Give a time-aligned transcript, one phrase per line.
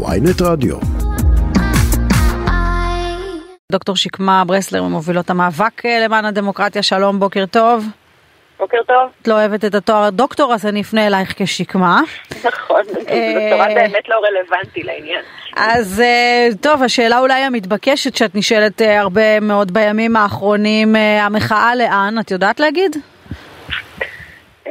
[0.00, 0.76] ויינט רדיו.
[3.72, 7.84] דוקטור שקמה ברסלר ממובילות המאבק אה, למען הדמוקרטיה, שלום, בוקר טוב.
[8.58, 9.10] בוקר טוב.
[9.22, 12.00] את לא אוהבת את התואר דוקטור, אז אני אפנה אלייך כשקמה.
[12.44, 15.20] נכון, דוקטורט באמת לא רלוונטי לעניין.
[15.56, 22.14] אז אה, טוב, השאלה אולי המתבקשת שאת נשאלת אה, הרבה מאוד בימים האחרונים, המחאה לאן,
[22.20, 22.96] את יודעת להגיד?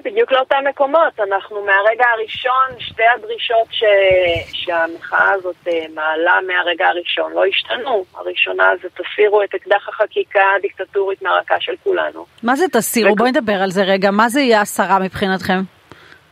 [0.05, 1.19] בדיוק לאותם מקומות.
[1.19, 3.83] אנחנו מהרגע הראשון, שתי הדרישות ש...
[4.53, 8.05] שהמחאה הזאת אה, מעלה מהרגע הראשון לא השתנו.
[8.15, 12.25] הראשונה זה תסירו את אקדח החקיקה הדיקטטורית מהרקה של כולנו.
[12.43, 13.11] מה זה תסירו?
[13.11, 13.15] ו...
[13.15, 14.11] בואי נדבר על זה רגע.
[14.11, 15.61] מה זה יהיה הסרה מבחינתכם?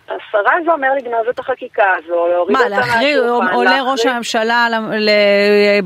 [0.05, 2.89] הסרה זה אומר לגנוז את החקיקה הזו, להוריד אותה מהשולחן.
[2.89, 3.81] מה, להחריב, עולה.
[3.91, 4.67] ראש הממשלה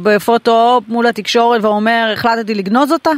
[0.04, 3.12] בפוטו מול התקשורת ואומר, החלטתי לגנוז אותה?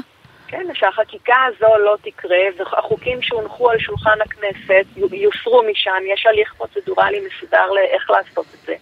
[0.48, 7.20] כן, שהחקיקה הזו לא תקרה, והחוקים שהונחו על שולחן הכנסת יוסרו משם, יש הליך פרוצדורלי
[7.27, 8.76] מסודר לאיך לעשות את זה.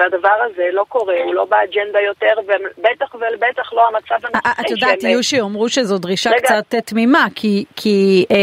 [0.00, 4.62] והדבר הזה לא קורה, הוא לא באג'נדה יותר, ובטח ובטח לא המצב הנוכחי.
[4.62, 6.30] את יודעת, יהיו שיאמרו שזו דרישה.
[6.42, 7.26] קצת תמימה,
[7.76, 8.36] כי, אה,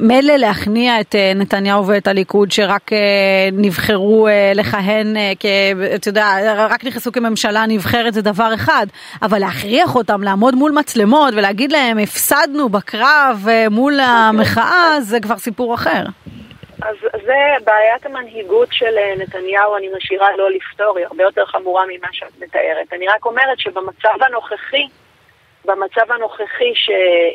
[0.00, 2.98] מילא להכניע את אה, נתניהו ואת הליכוד שרק אה,
[3.52, 5.32] נבחרו אה, לכהן, אה,
[5.94, 8.86] אתה יודע, רק נכנסו כממשלה נבחרת זה דבר אחד,
[9.22, 13.94] אבל להכריח אותם לעמוד מול מצלמות ולהגיד להם הפסדנו בקרב אה, מול.
[14.00, 16.02] המחאה, זה כבר סיפור אחר.
[16.82, 21.84] אז זה בעיית המנהיגות של אה, נתניהו, אני משאירה לא לפתור, היא הרבה יותר חמורה
[21.88, 22.92] ממה שאת מתארת.
[22.92, 24.86] אני רק אומרת שבמצב הנוכחי,
[25.64, 26.90] במצב הנוכחי ש,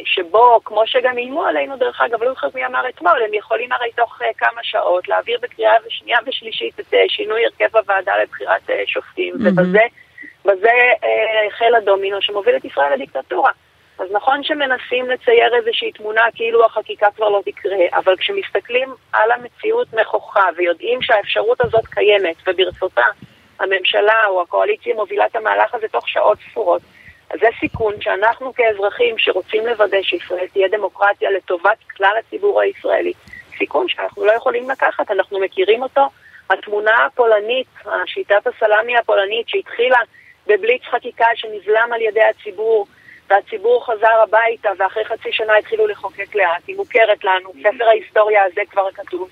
[0.06, 3.92] שבו, כמו שגם איימו עלינו דרך אגב, לא זוכר מי אמר אתמול, הם יכולים הרי
[3.96, 8.74] תוך uh, כמה שעות להעביר בקריאה שנייה ושלישית את uh, שינוי הרכב הוועדה לבחירת uh,
[8.86, 9.50] שופטים, mm-hmm.
[9.52, 9.84] ובזה
[10.46, 13.52] בזה, uh, החל הדומינו שמוביל את ישראל לדיקטטורה.
[14.00, 19.94] אז נכון שמנסים לצייר איזושהי תמונה כאילו החקיקה כבר לא תקרה, אבל כשמסתכלים על המציאות
[19.94, 23.02] נכוחה ויודעים שהאפשרות הזאת קיימת וברצותה
[23.59, 26.81] הממשלה או הקואליציה מובילה את המהלך הזה תוך שעות ספורות,
[27.30, 33.13] אז זה סיכון שאנחנו כאזרחים שרוצים לוודא שישראל תהיה דמוקרטיה לטובת כלל הציבור הישראלי,
[33.57, 36.01] סיכון שאנחנו לא יכולים לקחת, אנחנו מכירים אותו.
[36.50, 37.68] התמונה הפולנית,
[38.06, 39.97] שיטת הסלאמי הפולנית שהתחילה
[40.47, 42.88] בבליץ חקיקה שנבלם על ידי הציבור,
[43.29, 46.63] והציבור חזר הביתה, ואחרי חצי שנה התחילו לחוקק לאט.
[46.67, 49.29] היא מוכרת לנו, ספר ההיסטוריה הזה כבר כתוב,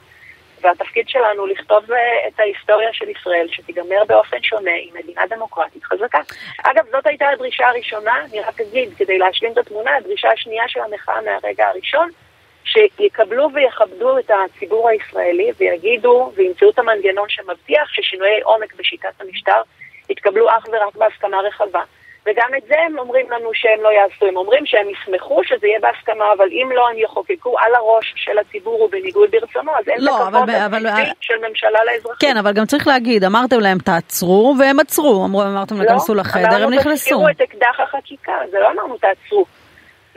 [0.61, 6.19] והתפקיד שלנו לכתוב אה, את ההיסטוריה של ישראל, שתיגמר באופן שונה עם מדינה דמוקרטית חזקה.
[6.63, 10.79] אגב, זאת הייתה הדרישה הראשונה, אני רק אגיד, כדי להשלים את התמונה, הדרישה השנייה של
[10.79, 12.09] המחאה מהרגע הראשון,
[12.63, 19.61] שיקבלו ויכבדו את הציבור הישראלי ויגידו וימצאו את המנגנון שמבטיח ששינויי עומק בשיטת המשטר
[20.09, 21.81] יתקבלו אך ורק בהסכמה רחבה.
[22.27, 25.79] וגם את זה הם אומרים לנו שהם לא יעשו, הם אומרים שהם ישמחו שזה יהיה
[25.79, 30.15] בהסכמה, אבל אם לא הם יחוקקו על הראש של הציבור ובניגוד ברצונו, אז אין לא,
[30.15, 32.29] את הכבוד הבסיסי של ממשלה לאזרחים.
[32.29, 36.63] כן, אבל גם צריך להגיד, אמרתם להם תעצרו, והם עצרו, אמרו, אמרתם לא, להיכנסו לחדר,
[36.63, 37.11] הם נכנסו.
[37.11, 39.45] לא, אמרנו את אקדח החקיקה, זה לא אמרנו תעצרו.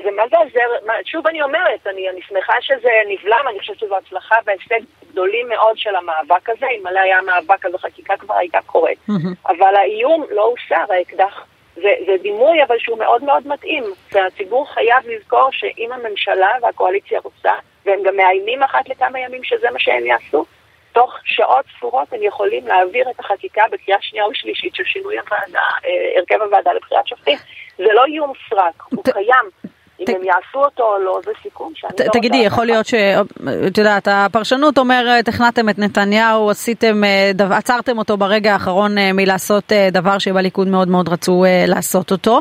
[0.05, 4.37] ומה זה עוזר, שוב אני אומרת, אני, אני שמחה שזה נבלם, אני חושבת שזו הצלחה
[4.47, 8.99] והישג גדולים מאוד של המאבק הזה, אם מלא היה המאבק אז החקיקה כבר הייתה קורית.
[9.49, 11.45] אבל האיום לא הוסר, האקדח
[11.83, 17.53] זה, זה דימוי אבל שהוא מאוד מאוד מתאים, והציבור חייב לזכור שאם הממשלה והקואליציה רוצה,
[17.87, 20.45] והם גם מאיימים אחת לכמה ימים שזה מה שהם יעשו,
[20.93, 26.19] תוך שעות ספורות הם יכולים להעביר את החקיקה בקריאה שנייה ושלישית של שינוי הוועדה, אה,
[26.19, 27.39] הרכב הוועדה לבחירת שופטים.
[27.77, 29.60] זה לא איום סרק, הוא קיים.
[30.01, 32.13] אם הם יעשו אותו או לא, זה סיכון שאני לא...
[32.13, 32.95] תגידי, יכול להיות ש...
[33.67, 39.73] את יודעת, הפרשנות אומרת, הכנעתם את נתניהו, עשיתם, אה, עצרתם אותו ברגע האחרון אה, מלעשות
[39.73, 42.41] אה, דבר שבליכוד מאוד מאוד רצו לעשות אותו.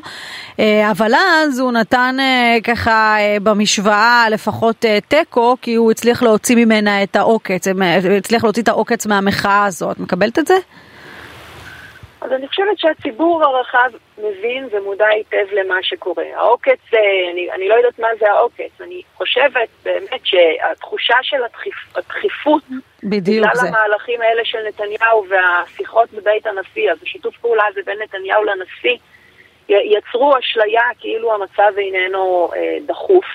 [0.91, 2.17] אבל אז הוא נתן
[2.63, 7.67] ככה במשוואה לפחות תיקו, כי הוא הצליח להוציא ממנה את העוקץ,
[8.17, 9.99] הצליח להוציא את העוקץ מהמחאה הזאת.
[9.99, 10.55] מקבלת את זה?
[12.21, 16.23] אז אני חושבת שהציבור הרחב מבין ומודע היטב למה שקורה.
[16.35, 16.79] העוקץ,
[17.31, 22.63] אני, אני לא יודעת מה זה העוקץ, אני חושבת באמת שהתחושה של הדחיפ, הדחיפות,
[23.03, 23.67] בדיוק בגלל זה.
[23.67, 28.97] המהלכים האלה של נתניהו והשיחות בבית הנשיא, אז השיתוף פעולה הזה בין נתניהו לנשיא,
[29.69, 33.25] יצרו אשליה כאילו המצב איננו אה, דחוף.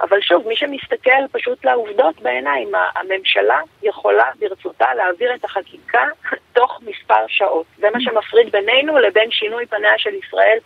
[0.00, 6.04] אבל שוב, מי שמסתכל פשוט לעובדות בעיניים, הממשלה יכולה ברצותה להעביר את החקיקה
[6.52, 7.66] תוך מספר שעות.
[7.78, 10.58] זה מה שמפריד בינינו לבין שינוי פניה של ישראל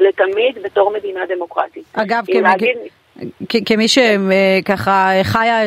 [0.00, 1.84] לתמיד בתור מדינה דמוקרטית.
[1.92, 2.42] אגב, כמג...
[2.42, 2.76] להגיד...
[3.66, 5.66] כמי שככה חיה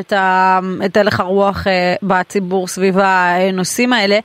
[0.86, 4.20] את הלך הרוח אה, בציבור סביב הנושאים האלה,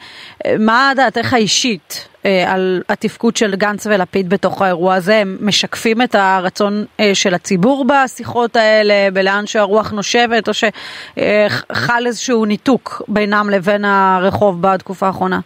[0.59, 5.17] מה דעתך האישית אה, על התפקוד של גנץ ולפיד בתוך האירוע הזה?
[5.17, 12.45] הם משקפים את הרצון אה, של הציבור בשיחות האלה, בלאן שהרוח נושבת, או שחל איזשהו
[12.45, 15.41] ניתוק בינם לבין הרחוב בתקופה האחרונה?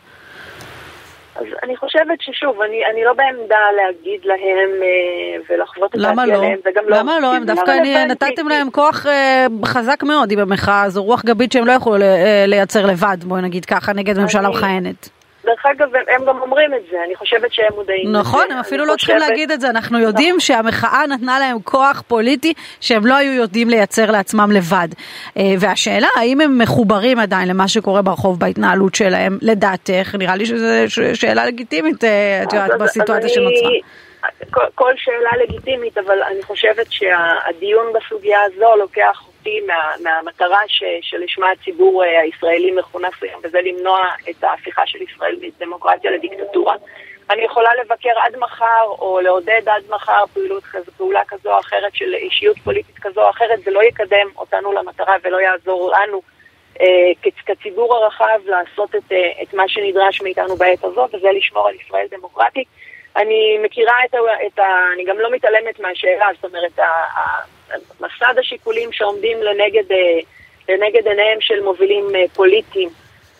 [1.36, 6.36] אז אני חושבת ששוב, אני, אני לא בעמדה להגיד להם אה, ולחוות את דעתי לא?
[6.36, 6.96] עליהם, וגם לא...
[6.96, 7.34] למה לא?
[7.34, 11.66] הם דווקא אני, נתתם להם כוח אה, חזק מאוד עם המחאה הזו, רוח גבית שהם
[11.66, 15.08] לא יכולו אה, לייצר לבד, בואי נגיד ככה, נגד ממשלה מכהנת.
[15.44, 18.12] דרך אגב, הם גם אומרים את זה, אני חושבת שהם מודעים.
[18.12, 22.52] נכון, הם אפילו לא צריכים להגיד את זה, אנחנו יודעים שהמחאה נתנה להם כוח פוליטי
[22.80, 24.88] שהם לא היו יודעים לייצר לעצמם לבד.
[25.36, 30.66] אה, והשאלה, האם הם מחוברים עדיין למה שקורה ברחוב בהתנהלות שלהם, לדעתך, נראה לי שזו
[31.14, 33.70] שאלה לגיטימית, אה, את יודעת, בסיטואציה שנוצרה.
[34.74, 41.50] כל שאלה לגיטימית, אבל אני חושבת שהדיון בסוגיה הזו לוקח אותי מה, מהמטרה ש, שלשמה
[41.50, 44.00] הציבור אה, הישראלי מכונס היום, וזה למנוע
[44.30, 46.74] את ההפיכה של ישראל מדמוקרטיה לדיקטטורה.
[47.30, 50.62] אני יכולה לבקר עד מחר, או לעודד עד מחר פעילות,
[50.96, 55.16] פעולה כזו או אחרת של אישיות פוליטית כזו או אחרת, זה לא יקדם אותנו למטרה
[55.22, 56.22] ולא יעזור לנו
[56.80, 61.74] אה, כציבור הרחב לעשות את, אה, את מה שנדרש מאיתנו בעת הזאת, וזה לשמור על
[61.74, 62.68] ישראל דמוקרטית.
[63.16, 64.18] אני מכירה את ה...
[64.46, 64.64] את ה
[64.94, 66.78] אני גם לא מתעלמת מהשאלה, זאת אומרת,
[68.00, 70.20] מסד השיקולים שעומדים לנגד, אה,
[70.68, 72.88] לנגד עיניהם של מובילים אה, פוליטיים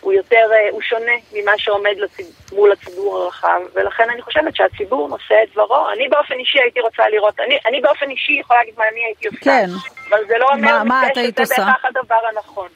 [0.01, 5.07] הוא יותר, אה, הוא שונה ממה שעומד לציב, מול הציבור הרחב, ולכן אני חושבת שהציבור
[5.09, 5.89] נושא את דברו.
[5.93, 9.27] אני באופן אישי הייתי רוצה לראות, אני, אני באופן אישי יכולה להגיד מה אני הייתי
[9.27, 9.65] עושה, כן.
[10.09, 12.67] אבל זה לא אומר מה, מה שזה בהכרח הדבר הנכון.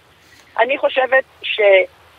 [0.59, 1.23] אני חושבת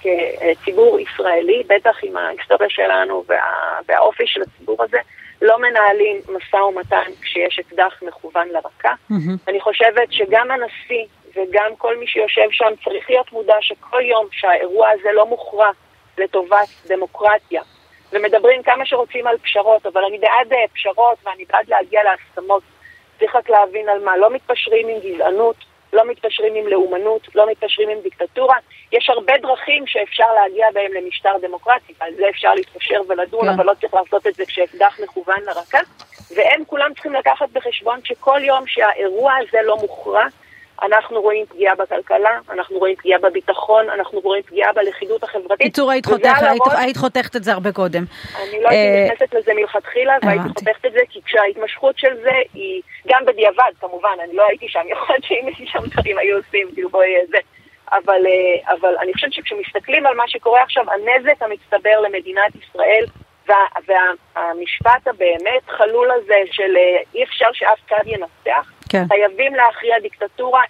[0.03, 3.45] שכציבור ישראלי, בטח עם ההיסטוריה שלנו וה,
[3.89, 4.99] והאופי של הציבור הזה,
[5.43, 8.93] לא מנהלים משא ומתן כשיש אקדח מכוון לרקה.
[9.11, 9.49] Mm-hmm.
[9.49, 11.05] אני חושבת שגם הנשיא
[11.37, 15.71] וגם כל מי שיושב שם צריך להיות מודע שכל יום שהאירוע הזה לא מוכרע
[16.19, 17.63] לטובת דמוקרטיה,
[18.13, 22.63] ומדברים כמה שרוצים על פשרות, אבל אני בעד אה, פשרות ואני בעד להגיע להסכמות.
[23.19, 25.57] צריך רק להבין על מה, לא מתפשרים עם גזענות,
[25.93, 28.57] לא מתפשרים עם לאומנות, לא מתפשרים עם דיקטטורה.
[28.93, 33.49] יש הרבה דרכים שאפשר להגיע בהם למשטר דמוקרטי, על זה אפשר להתפשר ולדון, כן.
[33.49, 35.81] אבל לא צריך לעשות את זה כשאקדח מכוון לרקה.
[36.37, 40.27] והם כולם צריכים לקחת בחשבון שכל יום שהאירוע הזה לא מוכרע,
[40.83, 45.67] אנחנו רואים פגיעה בכלכלה, אנחנו רואים פגיעה בביטחון, אנחנו רואים פגיעה בלכידות החברתית.
[45.67, 48.05] קיצור, היית, חותך, היית, היית חותכת את זה הרבה קודם.
[48.37, 52.33] אני לא הייתי אה, נכנסת לזה מלכתחילה, והייתי חותכת את זה, כי כשההתמשכות של זה
[52.55, 56.37] היא, גם בדיעבד כמובן, אני לא הייתי שם, יכול להיות שאם הייתי שם דברים היו
[56.37, 57.39] עושים, כאילו בואי זה.
[57.93, 63.05] אבל, אה, אבל אני חושבת שכשמסתכלים על מה שקורה עכשיו, הנזק המצטבר למדינת ישראל
[63.49, 63.55] וה,
[63.87, 69.05] והמשפט הבאמת חלול הזה של אה, אי אפשר שאף צד ינצח, כן.
[69.09, 70.63] חייבים להכריע דיקטטורה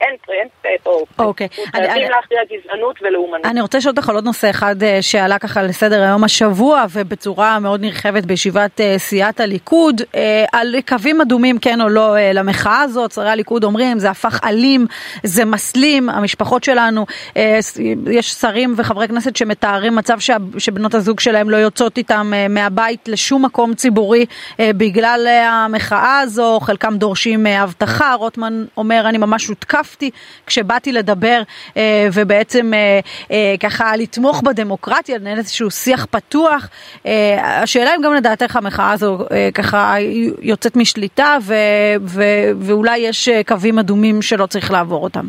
[0.00, 0.48] אין טרנד
[0.82, 1.24] פה.
[1.24, 1.48] אוקיי.
[1.48, 3.46] חייבים להכריע גזענות ולאומנות.
[3.46, 7.58] אני רוצה לשאול אותך על עוד נושא אחד אה, שעלה ככה לסדר היום השבוע ובצורה
[7.58, 13.12] מאוד נרחבת בישיבת אה, סיעת הליכוד, אה, על קווים אדומים כן או לא למחאה הזאת.
[13.12, 14.86] שרי הליכוד אומרים זה הפך אלים,
[15.22, 17.06] זה מסלים, המשפחות שלנו,
[18.10, 20.18] יש שרים וחברי כנסת שמתארים מצב
[20.58, 24.26] שבנות הזוג שלהם לא יוצאות איתם מהבית לשום מקום ציבורי
[24.60, 30.10] בגלל המחאה הזו, חלקם דורשים הבטחה, רוטמן אומר אני ממש הותקף הותקפתי
[30.46, 31.42] כשבאתי לדבר
[31.76, 33.00] אה, ובעצם אה,
[33.30, 36.68] אה, ככה לתמוך בדמוקרטיה, לנהל איזשהו שיח פתוח.
[37.06, 39.94] אה, השאלה אם גם לדעתך המחאה הזו אה, ככה
[40.40, 41.54] יוצאת משליטה ו,
[42.00, 42.22] ו,
[42.60, 45.26] ואולי יש אה, קווים אדומים שלא צריך לעבור אותם.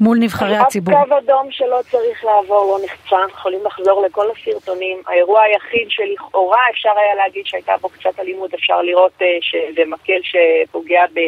[0.00, 1.02] מול נבחרי הציבור.
[1.02, 4.98] אף קו אדום שלא צריך לעבור לא נחצה, יכולים לחזור לכל הסרטונים.
[5.06, 10.20] האירוע היחיד שלכאורה אפשר היה להגיד שהייתה בו קצת אלימות, אפשר לראות uh, שזה מקל
[10.22, 11.20] שפוגע ב...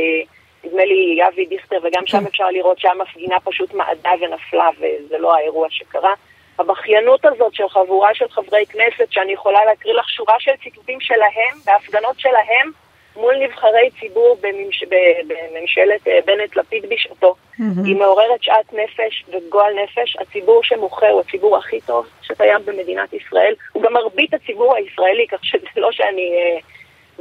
[0.65, 2.27] נדמה לי אבי דיכטר, וגם שם כן.
[2.27, 6.15] אפשר לראות שהמפגינה פשוט מעדה ונפלה, וזה לא האירוע שקרה.
[6.59, 11.59] הבכיינות הזאת של חבורה של חברי כנסת, שאני יכולה להקריא לך שורה של ציטוטים שלהם,
[11.65, 12.71] בהפגנות שלהם,
[13.17, 14.85] מול נבחרי ציבור בממש...
[15.27, 17.63] בממשלת אה, בנט-לפיד בשעתו, mm-hmm.
[17.87, 20.17] היא מעוררת שאט נפש וגועל נפש.
[20.21, 23.55] הציבור שמוחה הוא הציבור הכי טוב שקיים במדינת ישראל.
[23.73, 26.33] הוא גם מרבית הציבור הישראלי, כך שזה לא שאני...
[26.37, 26.59] אה,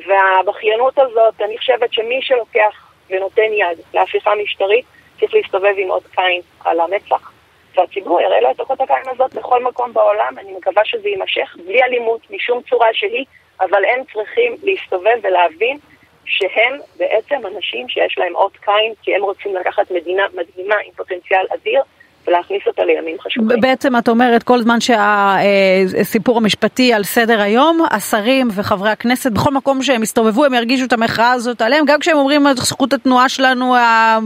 [0.08, 4.86] והבכיינות הזאת, אני חושבת שמי שלוקח ונותן יד להפיכה משטרית,
[5.20, 7.32] צריך להסתובב עם עוד קין על המצח,
[7.76, 11.84] והציבור יראה לו את אות הקין הזאת בכל מקום בעולם, אני מקווה שזה יימשך, בלי
[11.84, 13.26] אלימות משום צורה שהיא,
[13.60, 15.78] אבל הם צריכים להסתובב ולהבין
[16.26, 21.46] שהם בעצם אנשים שיש להם אות קין, כי הם רוצים לקחת מדינה מדהימה עם פוטנציאל
[21.54, 21.82] אדיר,
[22.28, 23.62] ולהכניס אותה לימים חשובים.
[23.62, 29.84] בעצם את אומרת כל זמן שהסיפור המשפטי על סדר היום, השרים וחברי הכנסת בכל מקום
[29.84, 33.76] שהם יסתובבו הם ירגישו את המחאה הזאת עליהם, גם כשהם אומרים זכות התנועה שלנו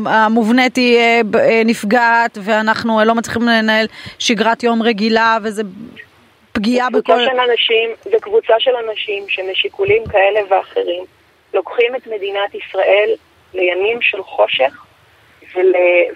[0.06, 3.86] המובנית היא אה, אה, נפגעת ואנחנו לא מצליחים לנהל
[4.20, 5.64] שגרת יום רגילה וזה
[6.52, 7.20] פגיעה בכל...
[7.20, 11.04] של אנשים, זה קבוצה של אנשים שמשיקולים כאלה ואחרים
[11.54, 13.10] לוקחים את מדינת ישראל
[13.54, 14.86] לימים של חושך
[15.56, 15.74] ול,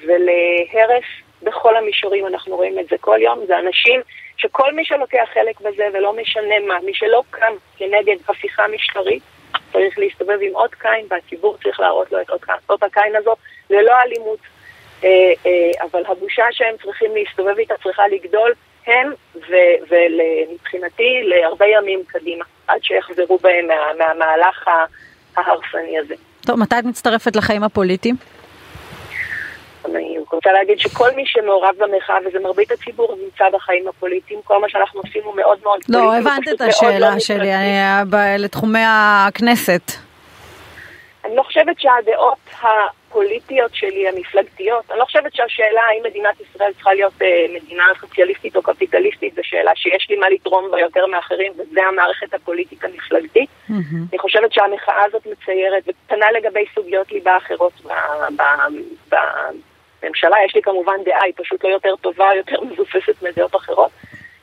[0.07, 1.05] ולהרס
[1.45, 4.01] בכל המישורים, אנחנו רואים את זה כל יום, זה אנשים
[4.37, 9.23] שכל מי שלוקח חלק בזה, ולא משנה מה, מי שלא קם כנגד הפיכה משטרית,
[9.73, 12.29] צריך להסתובב עם אות קין, והציבור צריך להראות לו את
[12.69, 13.37] אות הקין הזאת,
[13.69, 14.39] ללא אלימות.
[15.03, 15.09] אה,
[15.45, 18.53] אה, אבל הבושה שהם צריכים להסתובב איתה צריכה לגדול
[18.87, 19.13] הם
[19.89, 24.67] ומבחינתי להרבה ימים קדימה, עד שיחזרו בהם מה, מהמהלך
[25.37, 26.15] ההרסני הזה.
[26.45, 28.15] טוב, מתי את מצטרפת לחיים הפוליטיים?
[30.45, 34.99] רוצה להגיד שכל מי שמעורב במחאה, וזה מרבית הציבור, נמצא בחיים הפוליטיים, כל מה שאנחנו
[34.99, 36.23] עושים הוא מאוד מאוד לא, פוליטי.
[36.23, 38.83] לא, הבנת את השאלה לא שלי, אני, לתחומי
[39.27, 39.91] הכנסת.
[41.25, 46.93] אני לא חושבת שהדעות הפוליטיות שלי, המפלגתיות, אני לא חושבת שהשאלה האם מדינת ישראל צריכה
[46.93, 51.51] להיות אה, מדינה סוציאליסטית או קפיטליסטית, זו שאלה שיש לי מה לתרום בה יותר מאחרים,
[51.51, 53.49] וזה המערכת הפוליטית המפלגתית.
[53.69, 53.73] Mm-hmm.
[54.11, 57.73] אני חושבת שהמחאה הזאת מציירת, וקטנה לגבי סוגיות ליבה אחרות
[60.05, 63.91] בממשלה, יש לי כמובן דעה, היא פשוט לא יותר טובה, יותר מבוססת מדעות אחרות.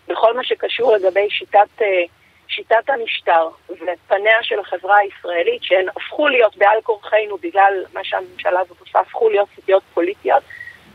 [0.08, 1.82] בכל מה שקשור לגבי שיטת...
[1.82, 2.04] אה,
[2.48, 8.80] שיטת המשטר ופניה של החברה הישראלית, שהן הפכו להיות בעל כורחנו בגלל מה שהממשלה הזאת
[8.80, 10.42] עושה, הפכו להיות סוגיות פוליטיות.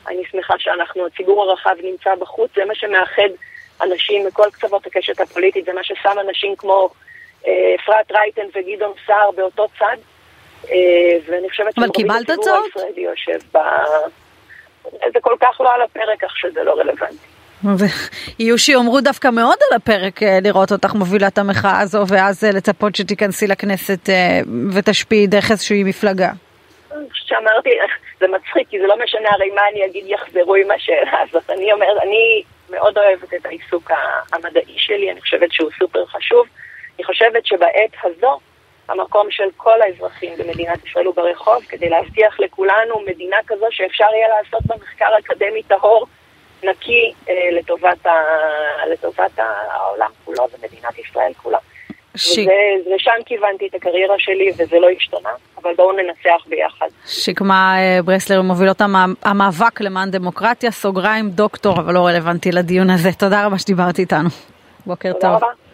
[0.08, 3.30] אני שמחה שאנחנו, הציבור הרחב נמצא בחוץ, זה מה שמאחד
[3.82, 6.90] אנשים מכל קצוות הקשת הפוליטית, זה מה ששם אנשים כמו
[7.48, 9.98] אה, אפרת אה, רייטן וגדעון סער באותו צד.
[10.70, 13.58] אה, ואני חושבת שמרבית הציבור הישראלי יושב ב...
[15.14, 17.38] זה כל כך לא על הפרק, כך שזה לא רלוונטי.
[18.40, 22.52] יהיו שיאמרו דווקא מאוד על הפרק אה, לראות אותך מובילה את המחאה הזו ואז אה,
[22.52, 24.40] לצפות שתיכנסי לכנסת אה,
[24.74, 26.30] ותשפיעי דרך איזושהי מפלגה.
[27.14, 27.70] שאמרתי,
[28.20, 31.50] זה מצחיק, כי זה לא משנה הרי מה אני אגיד, יחזרו עם השאלה הזאת.
[31.50, 33.92] אני אומרת, אני מאוד אוהבת את העיסוק
[34.34, 36.48] המדעי שלי, אני חושבת שהוא סופר חשוב.
[36.98, 38.40] אני חושבת שבעת הזו,
[38.90, 44.28] המקום של כל האזרחים במדינת ישראל הוא ברחוב, כדי להבטיח לכולנו מדינה כזו שאפשר יהיה
[44.28, 46.06] לעשות בה מחקר אקדמי טהור.
[46.64, 48.12] נקי אה, לטובת, ה,
[48.92, 51.58] לטובת העולם כולו ומדינת ישראל כולה.
[52.16, 52.40] ש...
[52.40, 55.30] וזה, ושם כיוונתי את הקריירה שלי וזה לא השתנה,
[55.62, 56.88] אבל בואו ננצח ביחד.
[57.06, 58.82] שקמה אה, ברסלר מובילות
[59.24, 63.10] המאבק למען דמוקרטיה, סוגריים דוקטור, אבל לא רלוונטי לדיון הזה.
[63.20, 64.30] תודה רבה שדיברת איתנו.
[64.86, 65.40] בוקר תודה טוב.
[65.40, 65.67] תודה רבה.